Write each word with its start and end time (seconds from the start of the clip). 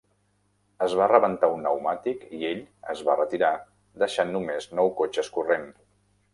Es 0.85 0.95
va 0.99 1.09
rebentar 1.11 1.49
un 1.57 1.61
neumàtic 1.65 2.25
i 2.39 2.49
ell 2.53 2.65
es 2.95 3.05
va 3.11 3.19
retirar, 3.21 3.53
deixant 4.05 4.35
només 4.39 4.69
nou 4.81 4.93
cotxes 5.03 5.35
corrent. 5.39 5.73